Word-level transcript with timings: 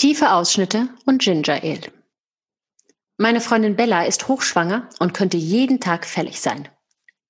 Tiefe 0.00 0.32
Ausschnitte 0.32 0.88
und 1.04 1.20
Ginger 1.20 1.62
Ale. 1.62 1.92
Meine 3.18 3.42
Freundin 3.42 3.76
Bella 3.76 4.06
ist 4.06 4.28
hochschwanger 4.28 4.88
und 4.98 5.12
könnte 5.12 5.36
jeden 5.36 5.78
Tag 5.78 6.06
fällig 6.06 6.40
sein. 6.40 6.70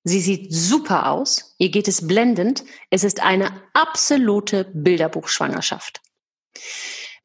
Sie 0.05 0.21
sieht 0.21 0.53
super 0.53 1.11
aus, 1.11 1.53
ihr 1.57 1.67
geht 1.67 1.89
es 1.89 2.07
blendend, 2.07 2.63
es 2.89 3.03
ist 3.03 3.21
eine 3.21 3.51
absolute 3.73 4.71
Bilderbuchschwangerschaft. 4.73 5.99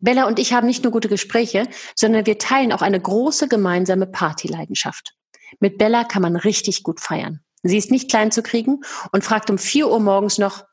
Bella 0.01 0.27
und 0.27 0.41
ich 0.41 0.53
haben 0.53 0.67
nicht 0.67 0.83
nur 0.83 0.91
gute 0.91 1.09
Gespräche, 1.09 1.69
sondern 1.95 2.27
wir 2.27 2.39
teilen 2.39 2.73
auch 2.73 2.83
eine 2.83 3.01
große 3.01 3.47
gemeinsame 3.47 4.09
Partyleidenschaft. 4.09 5.15
Mit 5.61 5.79
Bella 5.79 6.03
kann 6.03 6.23
man 6.23 6.35
richtig 6.35 6.83
gut 6.83 6.99
feiern. 6.99 7.45
Sie 7.63 7.79
ist 7.79 7.93
nicht 7.93 8.11
klein 8.11 8.33
zu 8.33 8.43
kriegen 8.43 8.81
und 9.13 9.23
fragt 9.23 9.49
um 9.49 9.59
vier 9.59 9.89
Uhr 9.93 10.01
morgens 10.01 10.39
noch, 10.39 10.65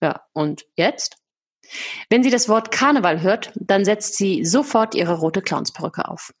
ja, 0.00 0.22
und 0.32 0.64
jetzt? 0.76 1.18
Wenn 2.10 2.22
sie 2.22 2.30
das 2.30 2.48
Wort 2.48 2.70
Karneval 2.70 3.20
hört, 3.22 3.52
dann 3.54 3.84
setzt 3.84 4.16
sie 4.16 4.44
sofort 4.44 4.94
ihre 4.94 5.18
rote 5.18 5.42
Clownsperücke 5.42 6.08
auf. 6.08 6.32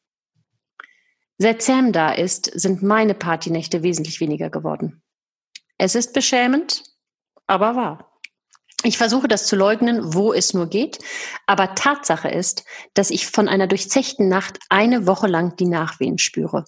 Seit 1.38 1.62
Sam 1.62 1.92
da 1.92 2.12
ist, 2.12 2.50
sind 2.54 2.82
meine 2.82 3.14
Partynächte 3.14 3.82
wesentlich 3.82 4.20
weniger 4.20 4.50
geworden. 4.50 5.02
Es 5.78 5.94
ist 5.94 6.12
beschämend, 6.12 6.84
aber 7.46 7.74
wahr. 7.74 8.10
Ich 8.84 8.98
versuche 8.98 9.28
das 9.28 9.46
zu 9.46 9.56
leugnen, 9.56 10.14
wo 10.14 10.32
es 10.32 10.52
nur 10.52 10.68
geht, 10.68 10.98
aber 11.46 11.74
Tatsache 11.74 12.28
ist, 12.28 12.64
dass 12.92 13.10
ich 13.10 13.26
von 13.26 13.48
einer 13.48 13.66
durchzechten 13.66 14.28
Nacht 14.28 14.58
eine 14.68 15.06
Woche 15.06 15.26
lang 15.26 15.56
die 15.56 15.64
Nachwehen 15.64 16.18
spüre. 16.18 16.66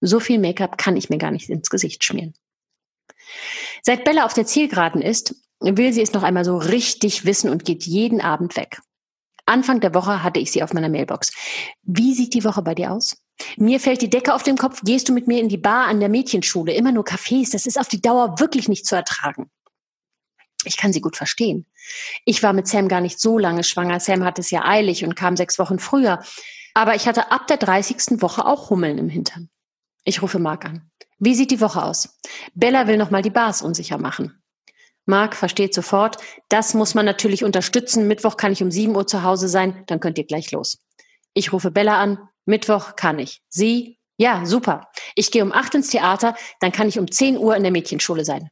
So 0.00 0.20
viel 0.20 0.38
Make-up 0.38 0.78
kann 0.78 0.96
ich 0.96 1.08
mir 1.08 1.18
gar 1.18 1.30
nicht 1.30 1.48
ins 1.48 1.70
Gesicht 1.70 2.04
schmieren. 2.04 2.34
Seit 3.82 4.04
Bella 4.04 4.26
auf 4.26 4.34
der 4.34 4.46
Zielgeraden 4.46 5.02
ist, 5.02 5.34
will 5.60 5.92
sie 5.92 6.02
es 6.02 6.12
noch 6.12 6.22
einmal 6.22 6.44
so 6.44 6.56
richtig 6.56 7.24
wissen 7.24 7.50
und 7.50 7.64
geht 7.64 7.84
jeden 7.84 8.20
Abend 8.20 8.56
weg. 8.56 8.80
Anfang 9.46 9.80
der 9.80 9.94
Woche 9.94 10.22
hatte 10.22 10.40
ich 10.40 10.52
sie 10.52 10.62
auf 10.62 10.72
meiner 10.72 10.88
Mailbox. 10.88 11.32
Wie 11.82 12.14
sieht 12.14 12.34
die 12.34 12.44
Woche 12.44 12.62
bei 12.62 12.74
dir 12.74 12.92
aus? 12.92 13.16
Mir 13.56 13.80
fällt 13.80 14.02
die 14.02 14.10
Decke 14.10 14.34
auf 14.34 14.42
den 14.42 14.58
Kopf. 14.58 14.82
Gehst 14.84 15.08
du 15.08 15.12
mit 15.12 15.26
mir 15.26 15.40
in 15.40 15.48
die 15.48 15.56
Bar 15.56 15.86
an 15.86 16.00
der 16.00 16.08
Mädchenschule? 16.08 16.72
Immer 16.72 16.92
nur 16.92 17.04
Cafés. 17.04 17.52
Das 17.52 17.66
ist 17.66 17.78
auf 17.78 17.88
die 17.88 18.02
Dauer 18.02 18.38
wirklich 18.40 18.68
nicht 18.68 18.86
zu 18.86 18.94
ertragen. 18.94 19.50
Ich 20.64 20.76
kann 20.76 20.92
sie 20.92 21.00
gut 21.00 21.16
verstehen. 21.16 21.66
Ich 22.24 22.42
war 22.42 22.52
mit 22.52 22.66
Sam 22.66 22.88
gar 22.88 23.00
nicht 23.00 23.20
so 23.20 23.38
lange 23.38 23.64
schwanger. 23.64 24.00
Sam 24.00 24.24
hatte 24.24 24.40
es 24.40 24.50
ja 24.50 24.64
eilig 24.64 25.04
und 25.04 25.14
kam 25.14 25.36
sechs 25.36 25.58
Wochen 25.58 25.78
früher. 25.78 26.22
Aber 26.74 26.94
ich 26.94 27.06
hatte 27.06 27.30
ab 27.30 27.46
der 27.46 27.56
30. 27.56 28.20
Woche 28.20 28.44
auch 28.44 28.70
Hummeln 28.70 28.98
im 28.98 29.08
Hintern. 29.08 29.48
Ich 30.04 30.20
rufe 30.20 30.38
Marc 30.38 30.64
an. 30.64 30.90
Wie 31.18 31.34
sieht 31.34 31.50
die 31.50 31.60
Woche 31.60 31.82
aus? 31.82 32.18
Bella 32.54 32.86
will 32.86 32.96
noch 32.96 33.10
mal 33.10 33.22
die 33.22 33.30
Bars 33.30 33.62
unsicher 33.62 33.98
machen. 33.98 34.42
Marc 35.08 35.34
versteht 35.34 35.74
sofort, 35.74 36.18
das 36.48 36.74
muss 36.74 36.94
man 36.94 37.06
natürlich 37.06 37.42
unterstützen. 37.42 38.06
Mittwoch 38.06 38.36
kann 38.36 38.52
ich 38.52 38.62
um 38.62 38.70
7 38.70 38.94
Uhr 38.94 39.06
zu 39.06 39.22
Hause 39.22 39.48
sein, 39.48 39.82
dann 39.86 40.00
könnt 40.00 40.18
ihr 40.18 40.24
gleich 40.24 40.52
los. 40.52 40.78
Ich 41.34 41.52
rufe 41.52 41.70
Bella 41.70 41.98
an, 41.98 42.18
Mittwoch 42.44 42.94
kann 42.94 43.18
ich. 43.18 43.42
Sie? 43.48 43.98
Ja, 44.18 44.44
super. 44.44 44.90
Ich 45.14 45.30
gehe 45.30 45.42
um 45.42 45.52
8 45.52 45.76
ins 45.76 45.90
Theater, 45.90 46.36
dann 46.60 46.72
kann 46.72 46.88
ich 46.88 46.98
um 46.98 47.10
10 47.10 47.38
Uhr 47.38 47.56
in 47.56 47.62
der 47.62 47.72
Mädchenschule 47.72 48.24
sein. 48.24 48.50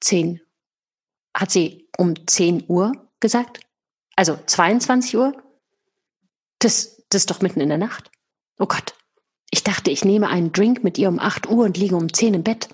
10. 0.00 0.40
Hat 1.34 1.50
sie 1.50 1.88
um 1.96 2.26
10 2.26 2.64
Uhr 2.68 2.92
gesagt? 3.20 3.60
Also 4.14 4.38
22 4.46 5.16
Uhr? 5.16 5.32
Das, 6.58 7.02
das 7.08 7.22
ist 7.22 7.30
doch 7.30 7.40
mitten 7.40 7.60
in 7.60 7.68
der 7.68 7.78
Nacht. 7.78 8.10
Oh 8.58 8.66
Gott. 8.66 8.94
Ich 9.50 9.64
dachte, 9.64 9.90
ich 9.90 10.04
nehme 10.04 10.28
einen 10.28 10.52
Drink 10.52 10.84
mit 10.84 10.98
ihr 10.98 11.08
um 11.08 11.18
8 11.18 11.48
Uhr 11.48 11.64
und 11.64 11.76
liege 11.76 11.96
um 11.96 12.12
10 12.12 12.34
im 12.34 12.42
Bett. 12.42 12.68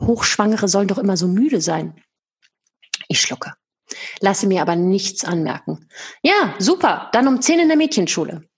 Hochschwangere 0.00 0.68
sollen 0.68 0.88
doch 0.88 0.98
immer 0.98 1.16
so 1.16 1.28
müde 1.28 1.60
sein. 1.60 2.02
Ich 3.10 3.20
schlucke. 3.20 3.54
Lasse 4.20 4.46
mir 4.46 4.62
aber 4.62 4.76
nichts 4.76 5.24
anmerken. 5.24 5.88
Ja, 6.22 6.54
super. 6.60 7.10
Dann 7.12 7.26
um 7.26 7.42
10 7.42 7.58
in 7.58 7.66
der 7.66 7.76
Mädchenschule. 7.76 8.48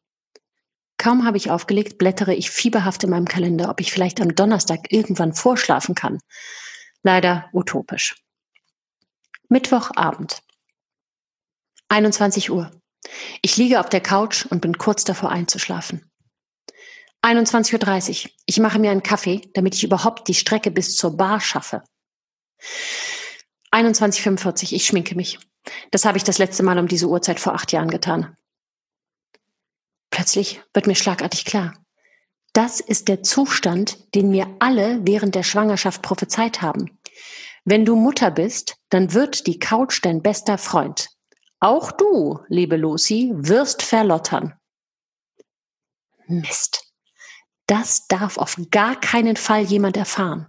Kaum 0.98 1.24
habe 1.24 1.38
ich 1.38 1.50
aufgelegt, 1.50 1.96
blättere 1.96 2.34
ich 2.34 2.50
fieberhaft 2.50 3.02
in 3.02 3.08
meinem 3.08 3.24
Kalender, 3.24 3.70
ob 3.70 3.80
ich 3.80 3.90
vielleicht 3.90 4.20
am 4.20 4.34
Donnerstag 4.34 4.92
irgendwann 4.92 5.32
vorschlafen 5.32 5.94
kann. 5.94 6.18
Leider 7.02 7.48
utopisch. 7.54 8.22
Mittwochabend. 9.48 10.42
21 11.88 12.50
Uhr. 12.50 12.70
Ich 13.40 13.56
liege 13.56 13.80
auf 13.80 13.88
der 13.88 14.02
Couch 14.02 14.44
und 14.44 14.60
bin 14.60 14.76
kurz 14.76 15.04
davor 15.04 15.30
einzuschlafen. 15.30 16.10
21.30 17.22 18.26
Uhr. 18.26 18.30
Ich 18.44 18.60
mache 18.60 18.78
mir 18.78 18.90
einen 18.90 19.02
Kaffee, 19.02 19.50
damit 19.54 19.74
ich 19.74 19.84
überhaupt 19.84 20.28
die 20.28 20.34
Strecke 20.34 20.70
bis 20.70 20.94
zur 20.94 21.16
Bar 21.16 21.40
schaffe. 21.40 21.82
21.45 23.72 24.46
Uhr. 24.46 24.72
Ich 24.72 24.86
schminke 24.86 25.14
mich. 25.14 25.38
Das 25.90 26.04
habe 26.04 26.18
ich 26.18 26.24
das 26.24 26.38
letzte 26.38 26.62
Mal 26.62 26.78
um 26.78 26.88
diese 26.88 27.08
Uhrzeit 27.08 27.40
vor 27.40 27.54
acht 27.54 27.72
Jahren 27.72 27.90
getan. 27.90 28.36
Plötzlich 30.10 30.60
wird 30.74 30.86
mir 30.86 30.94
schlagartig 30.94 31.44
klar. 31.44 31.74
Das 32.52 32.80
ist 32.80 33.08
der 33.08 33.22
Zustand, 33.22 34.14
den 34.14 34.30
mir 34.30 34.46
alle 34.58 35.00
während 35.06 35.34
der 35.34 35.42
Schwangerschaft 35.42 36.02
prophezeit 36.02 36.60
haben. 36.60 36.98
Wenn 37.64 37.84
du 37.84 37.96
Mutter 37.96 38.30
bist, 38.30 38.76
dann 38.90 39.14
wird 39.14 39.46
die 39.46 39.58
Couch 39.58 40.00
dein 40.02 40.20
bester 40.20 40.58
Freund. 40.58 41.08
Auch 41.60 41.92
du, 41.92 42.40
liebe 42.48 42.76
Lucy, 42.76 43.32
wirst 43.34 43.82
verlottern. 43.82 44.54
Mist. 46.26 46.92
Das 47.66 48.06
darf 48.08 48.36
auf 48.36 48.56
gar 48.70 49.00
keinen 49.00 49.36
Fall 49.36 49.62
jemand 49.62 49.96
erfahren. 49.96 50.48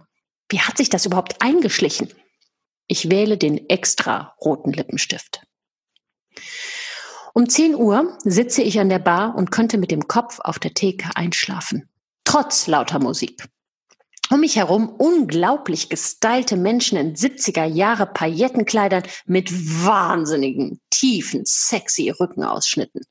Wie 0.50 0.60
hat 0.60 0.76
sich 0.76 0.90
das 0.90 1.06
überhaupt 1.06 1.40
eingeschlichen? 1.40 2.12
Ich 2.94 3.10
wähle 3.10 3.36
den 3.36 3.68
extra 3.68 4.36
roten 4.40 4.72
Lippenstift. 4.72 5.42
Um 7.34 7.48
10 7.48 7.74
Uhr 7.74 8.16
sitze 8.22 8.62
ich 8.62 8.78
an 8.78 8.88
der 8.88 9.00
Bar 9.00 9.34
und 9.34 9.50
könnte 9.50 9.78
mit 9.78 9.90
dem 9.90 10.06
Kopf 10.06 10.38
auf 10.38 10.60
der 10.60 10.74
Theke 10.74 11.08
einschlafen. 11.16 11.88
Trotz 12.22 12.68
lauter 12.68 13.00
Musik. 13.00 13.48
Um 14.30 14.38
mich 14.38 14.54
herum 14.54 14.90
unglaublich 14.90 15.88
gestylte 15.88 16.56
Menschen 16.56 16.96
in 16.96 17.16
70er 17.16 17.64
Jahre 17.64 18.06
Paillettenkleidern 18.06 19.02
mit 19.26 19.50
wahnsinnigen, 19.84 20.80
tiefen, 20.90 21.42
sexy 21.44 22.10
Rückenausschnitten. 22.10 23.02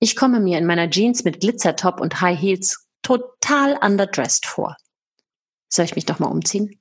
Ich 0.00 0.16
komme 0.16 0.40
mir 0.40 0.56
in 0.56 0.64
meiner 0.64 0.88
Jeans 0.88 1.24
mit 1.24 1.40
Glitzertop 1.40 2.00
und 2.00 2.22
High 2.22 2.40
Heels 2.40 2.86
total 3.02 3.76
underdressed 3.82 4.46
vor. 4.46 4.78
Soll 5.68 5.84
ich 5.84 5.94
mich 5.94 6.06
doch 6.06 6.20
mal 6.20 6.28
umziehen? 6.28 6.80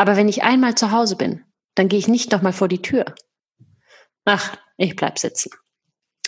Aber 0.00 0.16
wenn 0.16 0.30
ich 0.30 0.42
einmal 0.42 0.76
zu 0.76 0.92
Hause 0.92 1.14
bin, 1.14 1.44
dann 1.74 1.88
gehe 1.88 1.98
ich 1.98 2.08
nicht 2.08 2.32
noch 2.32 2.40
mal 2.40 2.54
vor 2.54 2.68
die 2.68 2.80
Tür. 2.80 3.14
Ach, 4.24 4.56
ich 4.78 4.96
bleib 4.96 5.18
sitzen. 5.18 5.50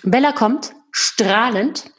Bella 0.03 0.33
kommt 0.33 0.75
strahlend 0.91 1.91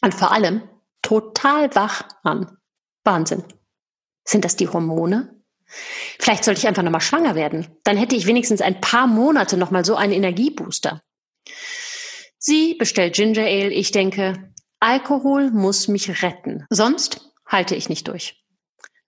und 0.00 0.14
vor 0.14 0.32
allem 0.32 0.62
total 1.02 1.74
wach 1.74 2.08
an. 2.22 2.56
Wahnsinn. 3.04 3.44
Sind 4.24 4.46
das 4.46 4.56
die 4.56 4.68
Hormone? 4.68 5.44
Vielleicht 5.66 6.42
sollte 6.42 6.60
ich 6.60 6.66
einfach 6.66 6.82
noch 6.82 6.90
mal 6.90 7.00
schwanger 7.00 7.34
werden. 7.34 7.66
Dann 7.84 7.98
hätte 7.98 8.16
ich 8.16 8.24
wenigstens 8.24 8.62
ein 8.62 8.80
paar 8.80 9.06
Monate 9.06 9.58
noch 9.58 9.70
mal 9.70 9.84
so 9.84 9.96
einen 9.96 10.14
Energiebooster. 10.14 11.02
Sie 12.38 12.76
bestellt 12.76 13.14
Ginger 13.14 13.42
Ale. 13.42 13.74
Ich 13.74 13.92
denke, 13.92 14.54
Alkohol 14.78 15.50
muss 15.50 15.86
mich 15.86 16.22
retten. 16.22 16.64
Sonst 16.70 17.30
halte 17.44 17.74
ich 17.74 17.90
nicht 17.90 18.08
durch. 18.08 18.42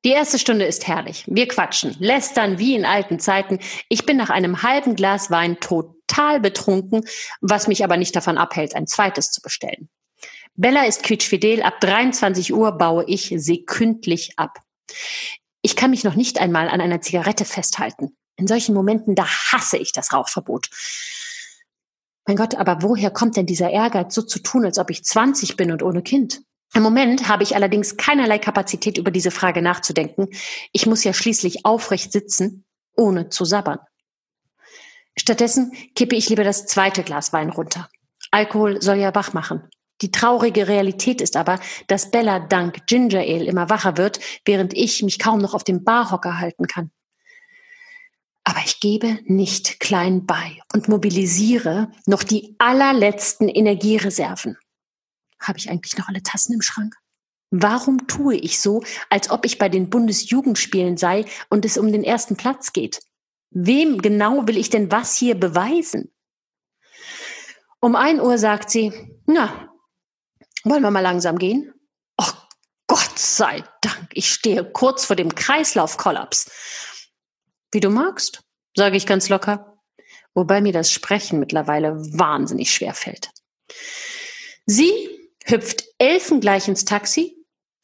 Die 0.04 0.10
erste 0.10 0.38
Stunde 0.38 0.64
ist 0.64 0.88
herrlich. 0.88 1.24
Wir 1.28 1.46
quatschen, 1.46 1.94
lästern 2.00 2.58
wie 2.58 2.74
in 2.74 2.84
alten 2.84 3.20
Zeiten. 3.20 3.60
Ich 3.88 4.04
bin 4.04 4.16
nach 4.16 4.30
einem 4.30 4.62
halben 4.62 4.96
Glas 4.96 5.30
Wein 5.30 5.60
total 5.60 6.40
betrunken, 6.40 7.04
was 7.40 7.68
mich 7.68 7.84
aber 7.84 7.96
nicht 7.96 8.16
davon 8.16 8.36
abhält, 8.36 8.74
ein 8.74 8.88
zweites 8.88 9.30
zu 9.30 9.40
bestellen. 9.40 9.88
Bella 10.54 10.86
ist 10.86 11.04
quietschfidel. 11.04 11.62
Ab 11.62 11.80
23 11.80 12.52
Uhr 12.52 12.72
baue 12.72 13.04
ich 13.06 13.32
sekündlich 13.36 14.32
ab. 14.38 14.58
Ich 15.62 15.76
kann 15.76 15.90
mich 15.90 16.02
noch 16.02 16.16
nicht 16.16 16.40
einmal 16.40 16.68
an 16.68 16.80
einer 16.80 17.00
Zigarette 17.00 17.44
festhalten. 17.44 18.16
In 18.36 18.48
solchen 18.48 18.74
Momenten, 18.74 19.14
da 19.14 19.26
hasse 19.26 19.78
ich 19.78 19.92
das 19.92 20.12
Rauchverbot. 20.12 20.68
Mein 22.26 22.36
Gott, 22.36 22.56
aber 22.56 22.82
woher 22.82 23.10
kommt 23.10 23.36
denn 23.36 23.46
dieser 23.46 23.70
Ehrgeiz, 23.70 24.14
so 24.14 24.22
zu 24.22 24.40
tun, 24.40 24.64
als 24.64 24.78
ob 24.78 24.90
ich 24.90 25.04
20 25.04 25.56
bin 25.56 25.70
und 25.70 25.82
ohne 25.82 26.02
Kind? 26.02 26.42
Im 26.74 26.82
Moment 26.82 27.28
habe 27.28 27.42
ich 27.42 27.54
allerdings 27.54 27.96
keinerlei 27.96 28.38
Kapazität, 28.38 28.96
über 28.96 29.10
diese 29.10 29.30
Frage 29.30 29.60
nachzudenken. 29.60 30.28
Ich 30.72 30.86
muss 30.86 31.04
ja 31.04 31.12
schließlich 31.12 31.66
aufrecht 31.66 32.12
sitzen, 32.12 32.64
ohne 32.96 33.28
zu 33.28 33.44
sabbern. 33.44 33.78
Stattdessen 35.16 35.72
kippe 35.94 36.16
ich 36.16 36.30
lieber 36.30 36.44
das 36.44 36.66
zweite 36.66 37.02
Glas 37.02 37.32
Wein 37.32 37.50
runter. 37.50 37.88
Alkohol 38.30 38.80
soll 38.80 38.96
ja 38.96 39.14
wach 39.14 39.34
machen. 39.34 39.68
Die 40.00 40.10
traurige 40.10 40.66
Realität 40.66 41.20
ist 41.20 41.36
aber, 41.36 41.60
dass 41.86 42.10
Bella 42.10 42.40
dank 42.40 42.86
Ginger 42.86 43.20
Ale 43.20 43.44
immer 43.44 43.68
wacher 43.68 43.98
wird, 43.98 44.20
während 44.44 44.74
ich 44.74 45.02
mich 45.02 45.18
kaum 45.18 45.38
noch 45.38 45.54
auf 45.54 45.64
dem 45.64 45.84
Barhocker 45.84 46.40
halten 46.40 46.66
kann. 46.66 46.90
Aber 48.44 48.60
ich 48.64 48.80
gebe 48.80 49.18
nicht 49.24 49.78
klein 49.78 50.26
bei 50.26 50.58
und 50.72 50.88
mobilisiere 50.88 51.92
noch 52.06 52.24
die 52.24 52.56
allerletzten 52.58 53.48
Energiereserven. 53.48 54.56
Habe 55.42 55.58
ich 55.58 55.70
eigentlich 55.70 55.96
noch 55.98 56.08
alle 56.08 56.22
Tassen 56.22 56.54
im 56.54 56.62
Schrank? 56.62 56.94
Warum 57.50 58.06
tue 58.06 58.36
ich 58.36 58.60
so, 58.60 58.82
als 59.10 59.30
ob 59.30 59.44
ich 59.44 59.58
bei 59.58 59.68
den 59.68 59.90
Bundesjugendspielen 59.90 60.96
sei 60.96 61.26
und 61.50 61.66
es 61.66 61.76
um 61.76 61.92
den 61.92 62.02
ersten 62.02 62.36
Platz 62.36 62.72
geht? 62.72 63.00
Wem 63.50 64.00
genau 64.00 64.46
will 64.46 64.56
ich 64.56 64.70
denn 64.70 64.90
was 64.90 65.14
hier 65.16 65.34
beweisen? 65.34 66.10
Um 67.80 67.94
ein 67.94 68.20
Uhr 68.20 68.38
sagt 68.38 68.70
sie, 68.70 68.92
na, 69.26 69.68
wollen 70.64 70.82
wir 70.82 70.90
mal 70.90 71.00
langsam 71.00 71.38
gehen? 71.38 71.74
Oh 72.16 72.32
Gott 72.86 73.18
sei 73.18 73.62
Dank, 73.82 74.08
ich 74.14 74.32
stehe 74.32 74.64
kurz 74.64 75.04
vor 75.04 75.16
dem 75.16 75.34
Kreislaufkollaps. 75.34 76.50
Wie 77.70 77.80
du 77.80 77.90
magst, 77.90 78.42
sage 78.74 78.96
ich 78.96 79.04
ganz 79.04 79.28
locker, 79.28 79.78
wobei 80.32 80.62
mir 80.62 80.72
das 80.72 80.90
Sprechen 80.90 81.38
mittlerweile 81.38 81.96
wahnsinnig 82.18 82.72
schwer 82.72 82.94
fällt. 82.94 83.30
Sie 84.64 85.11
hüpft 85.46 85.84
elfengleich 85.98 86.68
ins 86.68 86.84
Taxi. 86.84 87.36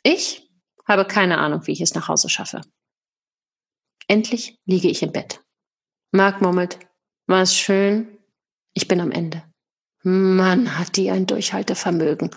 Ich 0.02 0.50
habe 0.87 1.05
keine 1.05 1.38
Ahnung, 1.38 1.66
wie 1.66 1.72
ich 1.72 1.81
es 1.81 1.94
nach 1.94 2.08
Hause 2.08 2.28
schaffe. 2.28 2.60
Endlich 4.06 4.58
liege 4.64 4.88
ich 4.88 5.02
im 5.02 5.12
Bett. 5.12 5.43
Marc 6.12 6.40
murmelt, 6.40 6.78
war 7.26 7.43
es 7.43 7.55
schön? 7.55 8.19
Ich 8.72 8.88
bin 8.88 9.00
am 9.00 9.10
Ende. 9.10 9.43
Mann, 10.02 10.78
hat 10.78 10.96
die 10.96 11.10
ein 11.10 11.26
Durchhaltevermögen. 11.26 12.31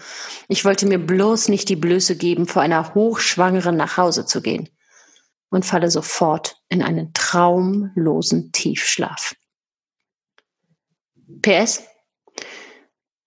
Ich 0.49 0.65
wollte 0.65 0.85
mir 0.85 0.99
bloß 0.99 1.47
nicht 1.47 1.69
die 1.69 1.75
Blöße 1.75 2.17
geben, 2.17 2.47
vor 2.47 2.61
einer 2.61 2.93
Hochschwangeren 2.93 3.77
nach 3.77 3.97
Hause 3.97 4.25
zu 4.25 4.41
gehen 4.41 4.67
und 5.49 5.65
falle 5.65 5.91
sofort 5.91 6.57
in 6.69 6.81
einen 6.81 7.13
traumlosen 7.13 8.51
Tiefschlaf. 8.51 9.35
PS. 11.41 11.83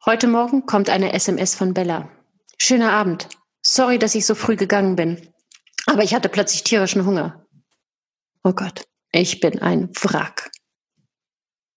Heute 0.07 0.27
Morgen 0.27 0.67
kommt 0.67 0.91
eine 0.91 1.15
SMS 1.15 1.55
von 1.55 1.73
Bella. 1.73 2.11
Schöner 2.59 2.93
Abend. 2.93 3.27
Sorry, 3.63 3.99
dass 3.99 4.15
ich 4.15 4.27
so 4.27 4.35
früh 4.35 4.55
gegangen 4.55 4.97
bin. 4.97 5.31
Aber 5.87 6.03
ich 6.03 6.15
hatte 6.15 6.29
plötzlich 6.29 6.63
tierischen 6.63 7.07
Hunger. 7.07 7.47
Oh 8.43 8.53
Gott, 8.53 8.85
ich 9.13 9.41
bin 9.41 9.63
ein 9.63 9.89
Wrack. 10.03 10.51